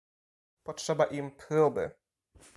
[0.63, 1.91] "Potrzeba im próby."